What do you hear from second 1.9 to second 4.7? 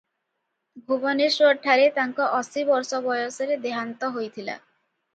ତାଙ୍କର ଅଶୀ ବର୍ଷ ବୟସରେ ଦେହାନ୍ତ ହୋଇଥିଲା।